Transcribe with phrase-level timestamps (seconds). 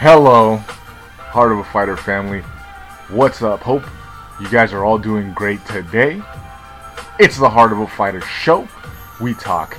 [0.00, 2.42] Hello, Heart of a Fighter family.
[3.08, 3.58] What's up?
[3.62, 3.82] Hope
[4.40, 6.22] you guys are all doing great today.
[7.18, 8.68] It's the Heart of a Fighter show.
[9.20, 9.76] We talk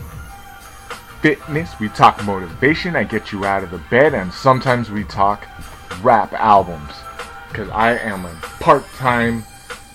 [1.21, 2.97] fitness, we talk motivation.
[2.97, 5.47] I get you out of the bed, and sometimes we talk
[6.01, 6.91] rap albums.
[7.47, 9.45] Because I am a part time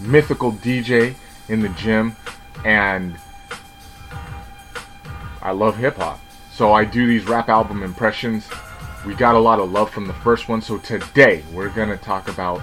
[0.00, 1.16] mythical DJ
[1.50, 2.16] in the gym,
[2.64, 3.14] and
[5.43, 6.18] I love hip hop.
[6.50, 8.48] So I do these rap album impressions.
[9.07, 12.26] We got a lot of love from the first one, so today we're gonna talk
[12.26, 12.63] about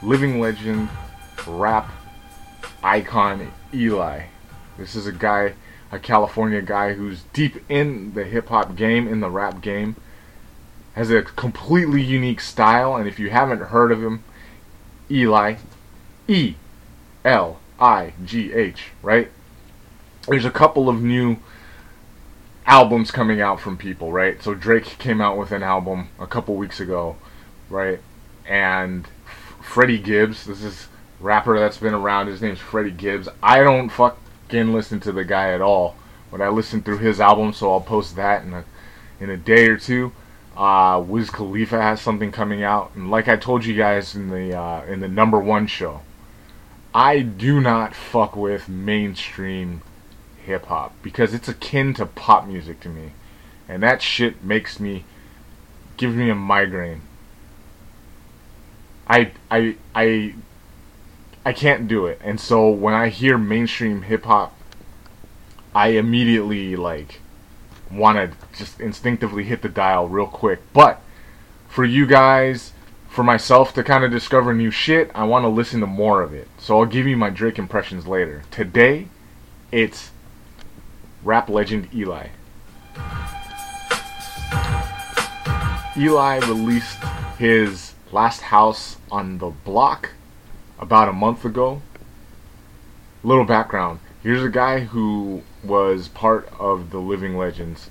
[0.00, 0.88] living legend,
[1.44, 1.90] rap
[2.84, 4.26] icon Eligh.
[4.78, 5.54] This is a guy,
[5.90, 9.96] a California guy who's deep in the hip hop game, in the rap game,
[10.94, 14.22] has a completely unique style, and if you haven't heard of him,
[15.10, 15.58] Eligh,
[16.28, 16.54] E
[17.24, 19.32] L I G H, right?
[20.28, 21.38] There's a couple of new
[22.66, 24.42] albums coming out from people, right?
[24.42, 27.16] So Drake came out with an album a couple weeks ago,
[27.70, 28.00] right?
[28.46, 30.88] And F- Freddie Gibbs, this is
[31.20, 32.26] rapper that's been around.
[32.26, 33.28] His name's Freddie Gibbs.
[33.42, 35.96] I don't fucking listen to the guy at all,
[36.30, 38.64] but I listened through his album, so I'll post that in a
[39.18, 40.12] in a day or two.
[40.56, 44.56] Uh, Wiz Khalifa has something coming out, and like I told you guys in the
[44.56, 46.00] uh, in the number one show,
[46.94, 49.82] I do not fuck with mainstream
[50.46, 53.12] hip hop because it's akin to pop music to me,
[53.68, 55.04] and that shit makes me
[55.96, 57.02] gives me a migraine.
[59.08, 60.34] I I I
[61.44, 64.56] I can't do it, and so when I hear mainstream hip hop,
[65.74, 67.20] I immediately like
[67.90, 70.60] want to just instinctively hit the dial real quick.
[70.72, 71.00] But
[71.68, 72.72] for you guys,
[73.08, 76.34] for myself to kind of discover new shit, I want to listen to more of
[76.34, 76.48] it.
[76.58, 78.42] So I'll give you my Drake impressions later.
[78.50, 79.08] Today,
[79.70, 80.10] it's
[81.26, 82.30] rap legend Eligh.
[85.96, 87.02] Eligh released
[87.36, 90.10] his last house on the block
[90.78, 91.82] about a month ago.
[93.24, 93.98] Little background.
[94.22, 97.90] Here's a guy who was part of the Living Legends.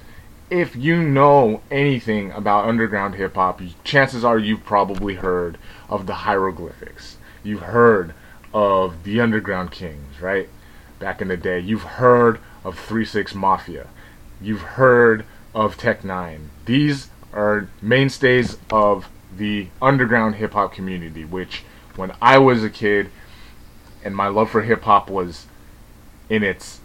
[0.50, 5.58] If you know anything about underground hip hop, chances are you've probably heard
[5.90, 7.18] of the hieroglyphics.
[7.44, 8.14] You've heard
[8.54, 10.48] of the Underground Kings, right?
[11.00, 11.60] Back in the day.
[11.60, 13.88] You've heard of 3 6 Mafia.
[14.42, 16.48] You've heard of Tech N9ne.
[16.66, 21.64] These are mainstays of the underground hip hop community, which
[21.96, 23.10] when I was a kid
[24.04, 25.46] and my love for hip hop was
[26.30, 26.80] in its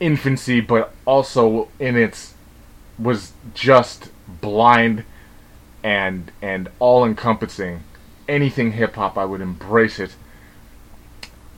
[0.00, 2.34] infancy, but also in its
[2.98, 5.04] was just blind
[5.82, 7.82] and and all encompassing.
[8.28, 10.14] Anything hip hop, I would embrace it.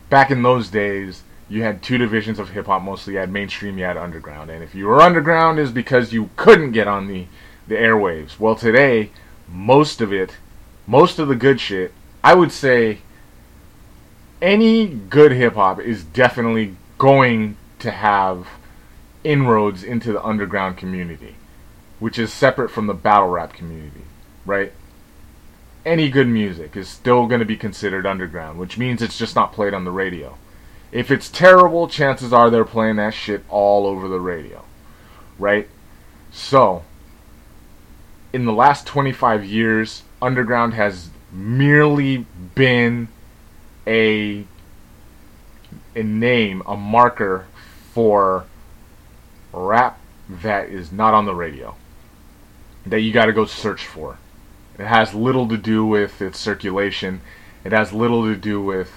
[0.09, 3.15] Back in those days, you had two divisions of hip hop mostly.
[3.15, 4.51] You had mainstream, you had underground.
[4.51, 7.27] And if you were underground, is because you couldn't get on the
[7.69, 8.39] the airwaves.
[8.39, 9.11] Well, today,
[9.49, 10.37] most of it,
[10.87, 12.99] most of the good shit, I would say
[14.41, 18.47] any good hip hop is definitely going to have
[19.25, 21.35] inroads into the underground community,
[21.99, 24.03] which is separate from the battle rap community,
[24.45, 24.73] right?
[25.87, 29.53] Any good music is still going to be considered underground, which means it's just not
[29.53, 30.37] played on the radio.
[30.91, 34.65] If it's terrible, chances are they're playing that shit all over the radio,
[35.39, 35.69] right?
[36.33, 36.83] So,
[38.33, 42.27] in the last 25 years, underground has merely
[42.57, 43.09] been
[43.87, 44.45] a
[45.95, 47.47] a name, a marker
[47.93, 48.45] for
[49.53, 49.99] rap
[50.29, 51.77] that is not on the radio.
[52.85, 54.19] That you got to go search for.
[54.79, 57.21] It has little to do with its circulation.
[57.65, 58.93] It has little to do with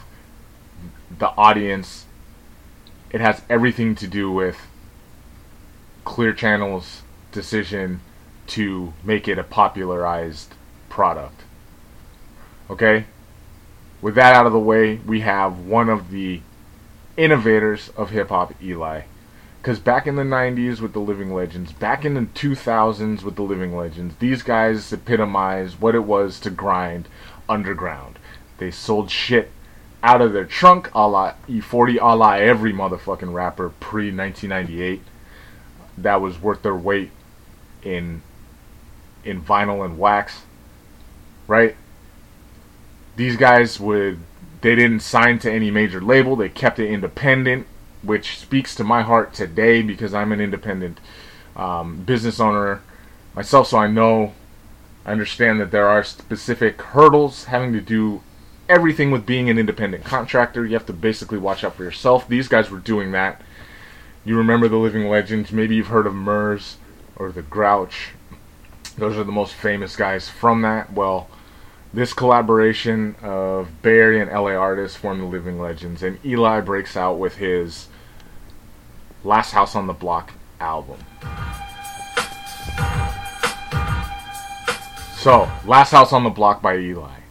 [1.18, 2.06] the audience.
[3.12, 4.58] It has everything to do with
[6.04, 8.02] Clear Channel's decision
[8.48, 10.54] to make it a popularized
[10.90, 11.42] product.
[12.70, 13.06] Okay?
[14.02, 16.42] With that out of the way, we have one of the
[17.18, 19.04] innovators of hip hop, Eligh.
[19.62, 23.42] Because back in the 90s with the Living Legends, back in the 2000s with the
[23.42, 27.10] Living Legends, these guys epitomized what it was to grind
[27.50, 28.20] underground.
[28.58, 29.52] They sold shit
[30.02, 35.02] out of their trunk a la E40, a la every motherfucking rapper pre 1998
[35.98, 37.12] that was worth their weight
[37.84, 38.22] in
[39.26, 40.44] in vinyl and wax,
[41.48, 41.76] right?
[43.18, 44.20] These guys would
[44.62, 46.36] they didn't sign to any major label.
[46.36, 47.68] They kept it independent,
[48.02, 51.00] which speaks to my heart today because I'm an independent
[51.56, 52.82] um, business owner
[53.36, 53.68] myself.
[53.68, 54.34] So I know,
[55.06, 58.22] I understand that there are specific hurdles having to do
[58.68, 60.66] everything with being an independent contractor.
[60.66, 62.28] You have to basically watch out for yourself.
[62.28, 63.42] These guys were doing that.
[64.24, 65.52] You remember the living legends.
[65.52, 66.78] Maybe you've heard of Murs
[67.16, 68.12] or the Grouch.
[68.98, 70.94] Those are the most famous guys from that.
[70.94, 71.30] Well,
[71.94, 77.18] this collaboration of Area and LA artists form the Living Legends, and Eligh breaks out
[77.18, 77.88] with his
[79.24, 81.00] Last House on the Block album.
[85.18, 87.24] So, Last House on the Block by Eligh.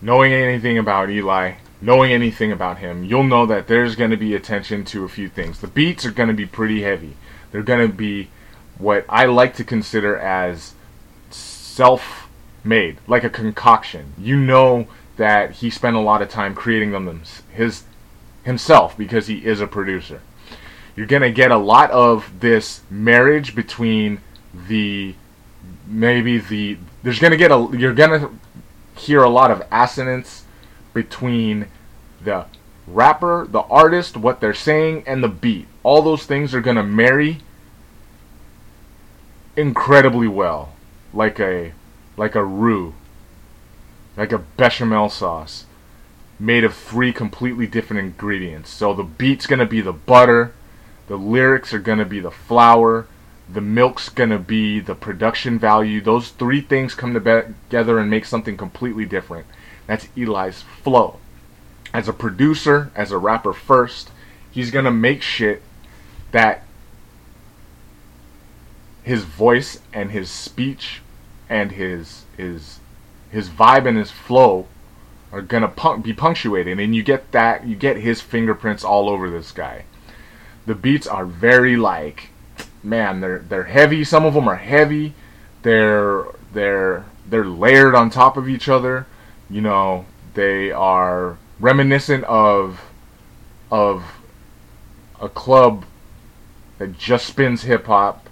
[0.00, 4.34] Knowing anything about Eligh, knowing anything about him, you'll know that there's going to be
[4.34, 5.60] attention to a few things.
[5.60, 7.16] The beats are going to be pretty heavy.
[7.50, 8.28] They're going to be
[8.76, 10.74] what I like to consider as
[11.30, 12.23] self
[12.64, 14.14] made, like a concoction.
[14.18, 17.22] You know that he spent a lot of time creating them
[17.52, 17.84] his
[18.42, 20.20] himself because he is a producer.
[20.96, 24.20] You're to get a lot of this marriage between
[24.68, 25.14] the
[25.86, 28.30] maybe the there's to get a you're to
[28.96, 30.44] hear a lot of assonance
[30.92, 31.66] between
[32.22, 32.46] the
[32.86, 35.66] rapper, the artist, what they're saying and the beat.
[35.82, 37.40] All those things are to marry
[39.56, 40.72] incredibly well
[41.12, 41.72] like a
[42.16, 42.94] like a roux
[44.16, 45.66] like a bechamel sauce
[46.38, 48.70] made of three completely different ingredients.
[48.70, 50.52] So the beat's to be the butter
[51.06, 53.06] the lyrics are to be the flour
[53.48, 56.00] the milk's to be the production value.
[56.00, 59.46] Those three things come together and make something completely different.
[59.86, 61.18] That's Eligh's flow.
[61.92, 64.10] As a producer as a rapper first
[64.50, 65.62] he's to make shit
[66.32, 66.62] that
[69.02, 71.02] his voice and his speech
[71.48, 72.80] and his his
[73.30, 74.66] his vibe and his flow
[75.32, 79.52] are gonna be punctuated, and you get that you get his fingerprints all over this
[79.52, 79.84] guy.
[80.66, 82.30] The beats are very like,
[82.82, 84.04] man, they're they're heavy.
[84.04, 85.14] Some of them are heavy.
[85.62, 89.06] They're they're they're layered on top of each other.
[89.50, 92.80] You know, they are reminiscent of
[93.70, 94.04] of
[95.20, 95.84] a club
[96.78, 98.28] that just spins hip hop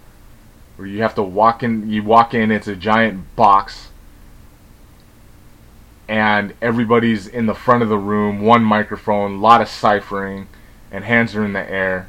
[0.77, 3.89] where you have to walk in you walk in it's a giant box
[6.09, 10.47] and everybody's in the front of the room one microphone a lot of ciphering
[10.91, 12.09] and hands are in the air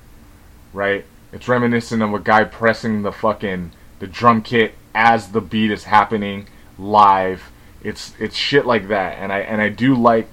[0.73, 1.05] right?
[1.31, 5.85] It's reminiscent of a guy pressing the fucking the drum kit as the beat is
[5.85, 7.51] happening live.
[7.83, 10.27] It's it's shit like that and i and i do like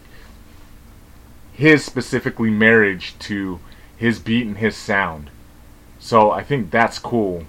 [1.53, 3.61] his specifically marriage to
[3.97, 5.31] his beat and his sound.
[5.99, 7.44] So i think that's cool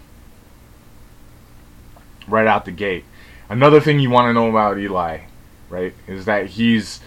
[2.31, 3.05] right out the gate.
[3.49, 5.27] Another thing you want to know about Eligh,
[5.69, 7.01] right, is that he's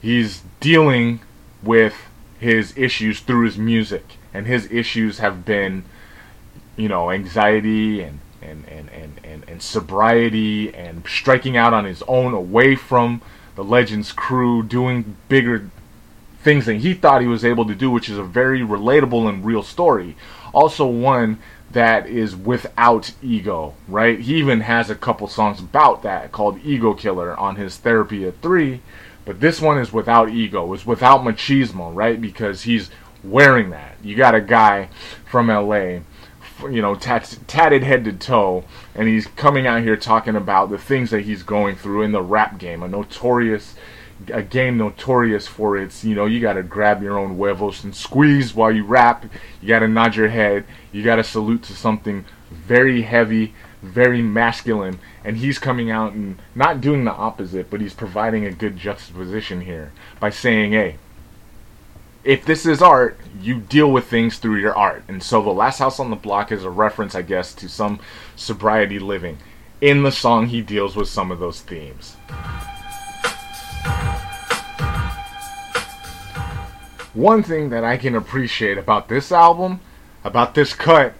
[0.00, 1.20] he's dealing
[1.62, 1.94] with
[2.38, 5.84] his issues through his music, and his issues have been,
[6.76, 12.02] you know, anxiety and and, and, and, and, and sobriety and striking out on his
[12.08, 13.20] own away from
[13.54, 15.70] the Legends crew, doing bigger
[16.42, 19.44] things than he thought he was able to do, which is a very relatable and
[19.44, 20.16] real story.
[20.54, 21.38] Also, one
[21.72, 24.18] that is without ego, right?
[24.18, 28.40] He even has a couple songs about that called Ego Killer on his Therapy at
[28.42, 28.80] 3,
[29.24, 32.20] but this one is without ego, it's without machismo, right?
[32.20, 32.90] Because he's
[33.22, 33.96] wearing that.
[34.02, 34.88] You got a guy
[35.30, 36.00] from LA,
[36.68, 38.64] you know, tat- tatted head to toe,
[38.94, 42.22] and he's coming out here talking about the things that he's going through in the
[42.22, 43.76] rap game, a notorious
[44.28, 47.94] a game notorious for its, you know, you got to grab your own huevos and
[47.94, 49.24] squeeze while you rap.
[49.60, 50.64] You got to nod your head.
[50.92, 54.98] You got to salute to something very heavy, very masculine.
[55.24, 59.62] And he's coming out and not doing the opposite, but he's providing a good juxtaposition
[59.62, 60.96] here by saying, hey,
[62.22, 65.02] if this is art, you deal with things through your art.
[65.08, 68.00] And so the last house on the block is a reference, I guess, to some
[68.36, 69.38] sobriety living.
[69.80, 72.16] In the song, he deals with some of those themes.
[77.14, 79.80] One thing that I can appreciate about this album,
[80.22, 81.14] about this cut,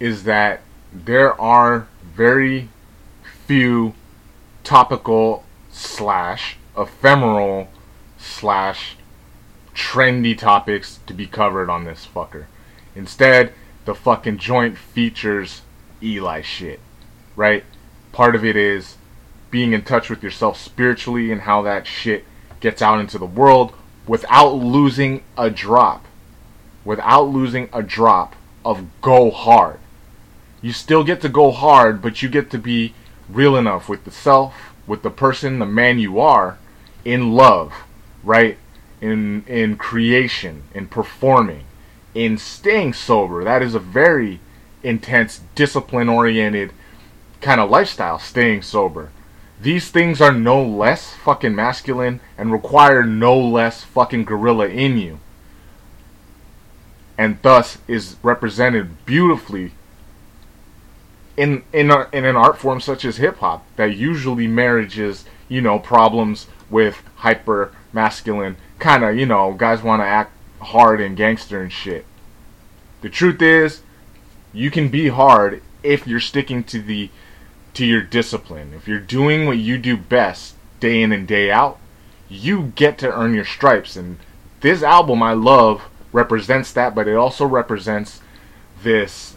[0.00, 0.60] is that
[0.92, 2.70] there are very
[3.46, 3.94] few
[4.64, 7.68] topical slash ephemeral
[8.16, 8.96] slash
[9.74, 12.46] trendy topics to be covered on this fucker.
[12.94, 13.52] Instead,
[13.84, 15.62] the fucking joint features
[16.02, 16.80] Eligh shit,
[17.36, 17.64] right?
[18.12, 18.96] Part of it is
[19.50, 22.24] being in touch with yourself spiritually and how that shit
[22.60, 23.72] gets out into the world
[24.08, 26.06] without losing a drop.
[26.84, 28.34] Without losing a drop
[28.64, 29.78] of go hard.
[30.60, 32.94] You still get to go hard, but you get to be
[33.28, 36.58] real enough with the self, with the person, the man you are,
[37.04, 37.72] in love,
[38.24, 38.58] right?
[39.00, 41.64] In in creation, in performing,
[42.14, 43.44] in staying sober.
[43.44, 44.40] That is a very
[44.82, 46.72] intense, discipline oriented
[47.40, 49.10] kind of lifestyle, staying sober.
[49.60, 55.18] These things are no less fucking masculine and require no less fucking gorilla in you.
[57.16, 59.72] And thus is represented beautifully
[61.36, 65.60] in in a, in an art form such as hip hop that usually marriages you
[65.60, 71.16] know problems with hyper masculine kind of you know guys want to act hard and
[71.16, 72.04] gangster and shit.
[73.00, 73.82] The truth is,
[74.52, 77.10] you can be hard if you're sticking to the
[77.78, 78.72] to your discipline.
[78.74, 81.78] If you're doing what you do best day in and day out,
[82.28, 84.18] you get to earn your stripes and
[84.60, 88.20] this album I love represents that, but it also represents
[88.82, 89.36] this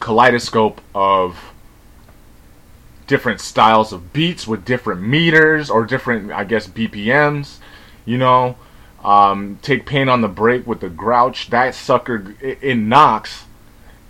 [0.00, 1.52] kaleidoscope of
[3.06, 7.56] different styles of beats with different meters or different, I guess, BPMs.
[8.04, 8.56] You know,
[9.02, 11.48] um, take pain on the break with the grouch.
[11.48, 13.46] That sucker, it, it knocks.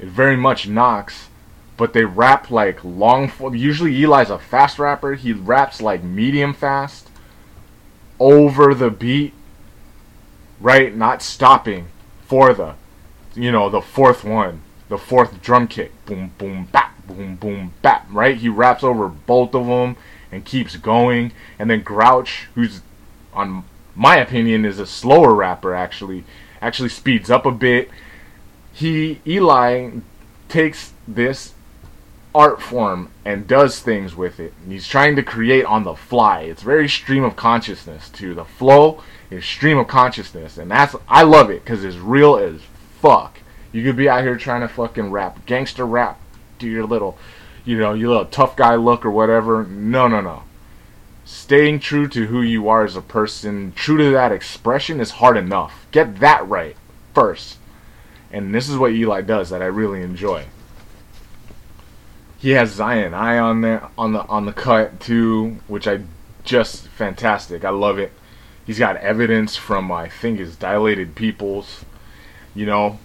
[0.01, 1.29] It very much knocks.
[1.77, 3.31] But they rap like long.
[3.53, 5.15] Usually Eligh's a fast rapper.
[5.15, 7.11] He raps like medium fast
[8.19, 9.35] over the beat,
[10.61, 10.95] right?
[10.95, 11.89] Not stopping
[12.27, 12.75] for the,
[13.35, 15.93] you know, the fourth one, the fourth drum kick.
[16.07, 18.37] Boom, boom, bap, boom, boom, bap, right?
[18.37, 19.97] He raps over both of them
[20.33, 21.33] and keeps going.
[21.59, 22.81] And then Grouch, who's,
[23.35, 23.65] on
[23.95, 26.25] my opinion, is a slower rapper, actually,
[26.63, 27.91] actually speeds up a bit.
[28.73, 30.01] He, Eligh,
[30.49, 31.53] takes this
[32.37, 34.53] art form and does things with it.
[34.63, 36.43] And he's trying to create on the fly.
[36.43, 38.35] It's very stream of consciousness too.
[38.35, 42.61] The flow is stream of consciousness, and that's I love it because it's real as
[43.01, 43.41] fuck.
[43.73, 46.21] You could be out here trying to fucking rap gangster rap,
[46.59, 47.17] do your little,
[47.65, 49.65] you know, your little tough guy look or whatever.
[49.65, 50.43] No, no, no.
[51.25, 55.39] Staying true to who you are as a person, true to that expression is hard
[55.39, 55.87] enough.
[55.91, 56.77] Get that right
[57.15, 57.57] first.
[58.31, 60.45] And this is what Eligh does that I really enjoy
[62.39, 66.01] he has Zion I on there on the on the cut too, which I
[66.45, 67.65] just fantastic.
[67.65, 68.13] I love it.
[68.65, 71.85] He's got evidence from I think his dilated peoples,
[72.55, 72.99] you know.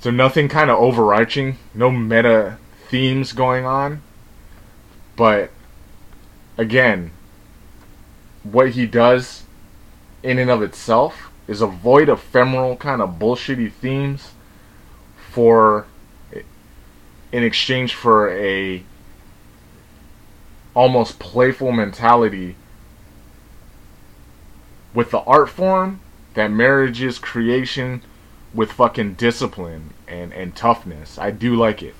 [0.00, 4.02] So nothing kind of overarching, no meta themes going on.
[5.16, 5.50] But
[6.58, 7.12] again,
[8.42, 9.44] what he does
[10.22, 14.32] in and of itself is avoid ephemeral kind of bullshitty themes
[15.30, 15.86] for
[17.32, 18.84] in exchange for a
[20.74, 22.56] almost playful mentality
[24.94, 26.00] with the art form
[26.34, 28.02] that marriages creation
[28.54, 31.18] with fucking discipline and, and toughness.
[31.18, 31.94] I do like it.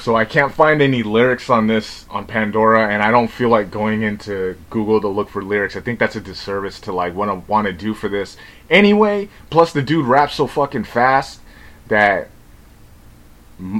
[0.00, 3.70] So I can't find any lyrics on this on Pandora, and I don't feel like
[3.70, 5.76] going into Google to look for lyrics.
[5.76, 8.36] I think that's a disservice to like what I want to do for this
[8.70, 9.28] anyway.
[9.50, 11.40] Plus, the dude raps so fucking fast
[11.88, 12.30] that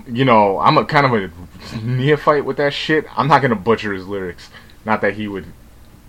[0.07, 3.07] you know I'm a kind of a neophyte with that shit.
[3.17, 4.51] I'm not gonna butcher his lyrics.
[4.85, 5.47] Not that he would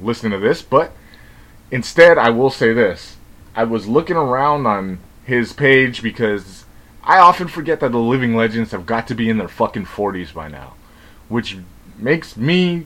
[0.02, 0.92] listen to this, but
[1.72, 3.18] instead, I will say this:
[3.56, 6.66] I was looking around on his page because
[7.10, 10.32] I often forget that the living legends have got to be in their fucking 40s
[10.32, 10.76] by now,
[11.28, 11.58] which
[11.98, 12.86] makes me,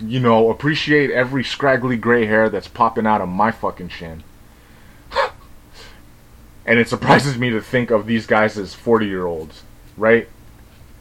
[0.00, 4.22] you know, appreciate every scraggly gray hair that's popping out of my fucking chin.
[6.64, 9.64] and it surprises me to think of these guys as 40 year olds,
[9.96, 10.28] right?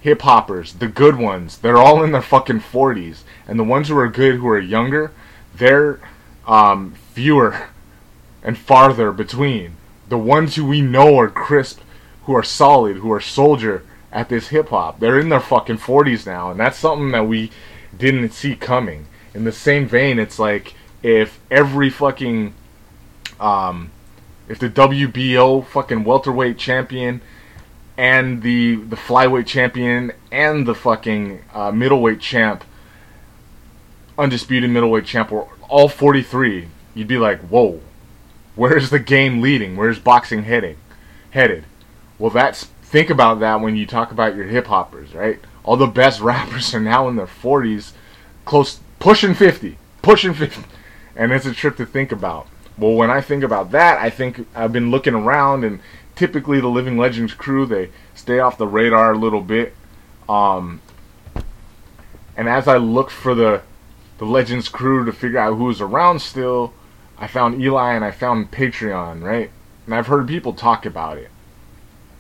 [0.02, 3.20] Hip hoppers, the good ones, they're all in their fucking 40s.
[3.48, 5.12] And the ones who are good, who are younger,
[5.54, 6.00] they're
[6.48, 7.68] um, fewer
[8.42, 9.76] and farther between
[10.13, 11.79] the ones who we know are crisp,
[12.25, 15.00] who are solid, who are soldier at this hip hop.
[15.00, 17.50] They're in their fucking 40s now, and that's something that we
[17.98, 19.08] didn't see coming.
[19.34, 22.53] In the same vein, it's like if every fucking
[23.39, 23.89] um,
[24.48, 27.22] if the WBO fucking welterweight champion
[27.98, 32.63] and the the flyweight champion and the fucking uh, middleweight champ,
[34.15, 37.82] undisputed middleweight champ, were all 43, you'd be like, whoa,
[38.55, 39.75] Where's the game leading?
[39.75, 40.77] Where's boxing heading?
[41.31, 41.65] Headed.
[42.19, 45.39] Well, that's think about that when you talk about your hip hoppers, right?
[45.63, 47.93] All the best rappers are now in their 40s,
[48.45, 50.63] close pushing 50, pushing 50.
[51.15, 52.48] And it's a trip to think about.
[52.77, 55.79] Well, when I think about that, I think I've been looking around and
[56.15, 59.75] typically the Living Legends crew, they stay off the radar a little bit.
[60.29, 60.81] Um,
[62.36, 63.62] and as I looked for the
[64.19, 66.74] the Legends crew to figure out who's around still,
[67.17, 69.51] I found Eligh and I found Patreon, right?
[69.86, 71.29] And I've heard people talk about it.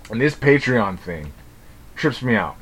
[0.09, 1.33] And this Patreon thing
[1.95, 2.55] trips me out.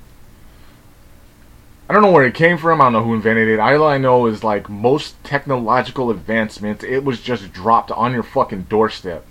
[1.90, 2.80] I don't know where it came from.
[2.80, 3.60] I don't know who invented it.
[3.60, 8.64] All I know is like most technological advancements, it was just dropped on your fucking
[8.64, 9.26] doorstep,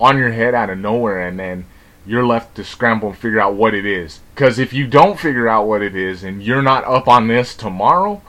[0.00, 1.66] on your head out of nowhere, and then
[2.06, 4.20] you're left to scramble and figure out what it is.
[4.34, 7.54] Because if you don't figure out what it is and you're not up on this
[7.54, 8.22] tomorrow,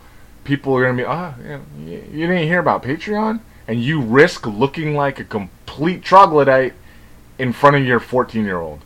[0.43, 3.39] people are gonna be, ah, oh, you didn't hear about Patreon?
[3.67, 6.73] And you risk looking like a complete troglodyte
[7.37, 8.81] in front of your 14 year old.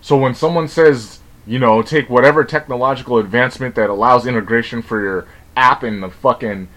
[0.00, 5.26] So when someone says, you know, take whatever technological advancement that allows integration for your
[5.56, 6.68] app in the fucking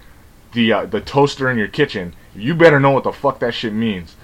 [0.53, 3.73] the uh, the toaster in your kitchen, you better know what the fuck that shit
[3.73, 4.15] means.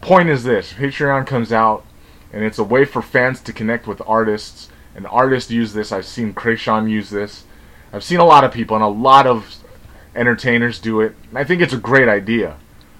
[0.00, 1.84] Point is this: Patreon comes out,
[2.32, 4.68] and it's a way for fans to connect with artists.
[4.94, 5.90] And artists use this.
[5.90, 7.44] I've seen Kreayshawn use this.
[7.94, 9.61] I've seen a lot of people and a lot of
[10.14, 11.14] entertainers do it.
[11.34, 12.56] I think it's a great idea.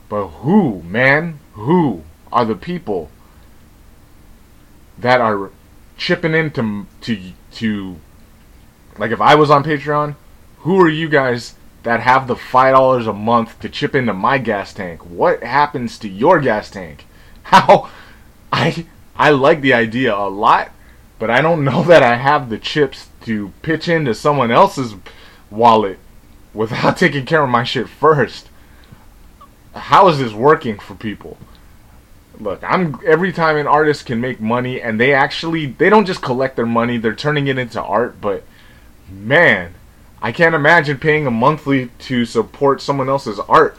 [0.08, 3.10] But who, man, who are the people
[4.98, 5.50] that are
[5.96, 7.96] chipping in to to to
[8.98, 10.16] like if I was on Patreon,
[10.58, 14.38] who are you guys that have the five dollars a month to chip into my
[14.38, 15.04] gas tank?
[15.04, 17.06] What happens to your gas tank?
[17.44, 17.90] How
[18.52, 20.72] I I like the idea a lot,
[21.18, 24.94] but I don't know that I have the chips to pitch into someone else's
[25.50, 25.98] wallet
[26.54, 28.48] without taking care of my shit first.
[29.74, 31.38] How is this working for people?
[32.38, 36.22] Look, I'm every time an artist can make money and they actually they don't just
[36.22, 38.44] collect their money, they're turning it into art, but
[39.10, 39.74] man,
[40.20, 43.76] I can't imagine paying a monthly to support someone else's art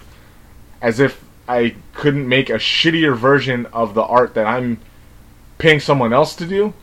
[0.81, 4.79] as if I couldn't make a shittier version of the art that I'm
[5.57, 6.73] paying someone else to do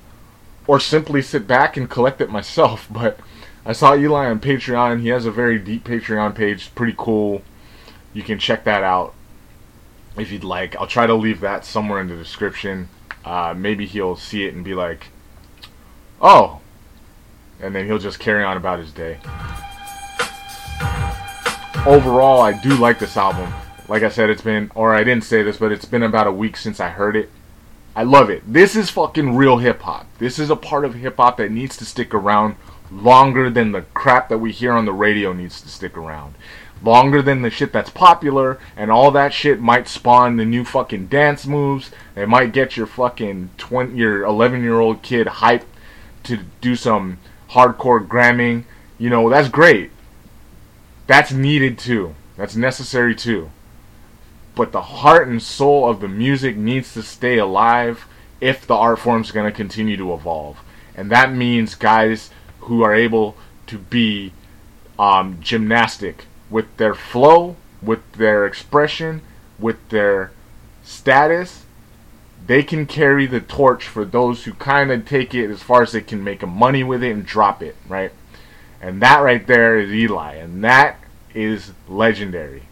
[0.66, 3.18] or simply sit back and collect it myself, but
[3.64, 5.00] I saw Eligh on Patreon.
[5.00, 7.42] He has a very deep Patreon page, pretty cool.
[8.12, 9.14] You can check that out
[10.16, 10.76] if you'd like.
[10.76, 12.88] I'll try to leave that somewhere in the description.
[13.24, 15.08] Uh, maybe he'll see it and be like,
[16.20, 16.60] "Oh,"
[17.60, 19.18] and then he'll just carry on about his day.
[21.86, 23.52] Overall, I do like this album.
[23.88, 26.32] Like I said, it's been, or I didn't say this, but it's been about a
[26.32, 27.30] week since I heard it.
[27.94, 28.42] I love it.
[28.46, 30.06] This is fucking real hip hop.
[30.18, 32.56] This is a part of hip hop that needs to stick around
[32.90, 36.34] longer than the crap that we hear on the radio needs to stick around.
[36.82, 41.08] Longer than the shit that's popular, and all that shit might spawn the new fucking
[41.08, 41.90] dance moves.
[42.16, 45.66] It might get your fucking 20, your 11 year old kid hyped
[46.24, 47.18] to do some
[47.50, 48.64] hardcore gramming.
[48.98, 49.90] You know, that's great.
[51.06, 52.14] That's needed too.
[52.36, 53.50] That's necessary too.
[54.54, 58.06] But the heart and soul of the music needs to stay alive
[58.40, 60.58] if the art form is going to continue to evolve.
[60.96, 64.32] And that means guys who are able to be
[64.98, 69.22] um, gymnastic with their flow, with their expression,
[69.58, 70.32] with their
[70.82, 71.64] status.
[72.46, 75.92] They can carry the torch for those who kind of take it as far as
[75.92, 78.12] they can make money with it and drop it, right?
[78.80, 80.98] And that right there is Eligh, and that
[81.34, 82.62] is legendary.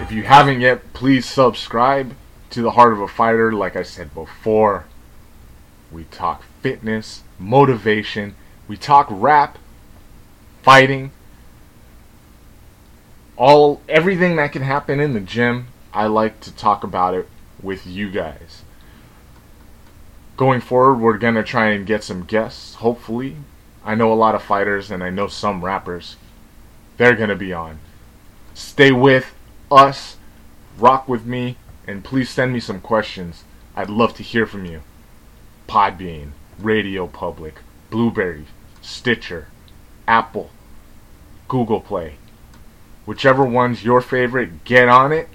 [0.00, 2.14] If you haven't yet, please subscribe
[2.50, 3.52] to the Heart of a Fighter.
[3.52, 4.86] Like I said before,
[5.90, 8.34] we talk fitness, motivation,
[8.68, 9.58] we talk rap,
[10.62, 11.10] fighting,
[13.36, 15.68] all everything that can happen in the gym.
[15.92, 17.28] I like to talk about it
[17.62, 18.62] with you guys.
[20.36, 23.36] Going forward, we're going to try and get some guests, hopefully.
[23.84, 26.16] I know a lot of fighters and I know some rappers.
[26.96, 27.80] They're going to be on.
[28.54, 29.34] Stay with
[29.70, 30.16] us,
[30.78, 33.44] rock with me, and please send me some questions.
[33.74, 34.82] I'd love to hear from you.
[35.70, 38.46] Podbean, Radio Public, Blubrry,
[38.82, 39.46] Stitcher,
[40.08, 40.50] Apple,
[41.46, 42.14] Google Play.
[43.06, 45.28] Whichever one's your favorite, get on it.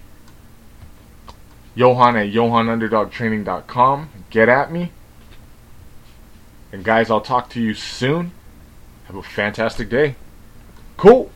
[1.73, 4.09] Johan at johannunderdogtraining.com.
[4.29, 4.91] Get at me.
[6.73, 8.31] And guys, I'll talk to you soon.
[9.05, 10.15] Have a fantastic day.
[10.97, 11.31] Cool.